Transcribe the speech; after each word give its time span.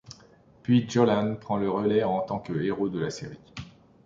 Puis 0.63 0.89
Jolan 0.89 1.35
prend 1.39 1.57
le 1.57 1.69
relais 1.69 2.03
en 2.03 2.21
tant 2.21 2.39
que 2.39 2.53
héros 2.59 2.89
de 2.89 2.97
la 2.97 3.11
série. 3.11 3.37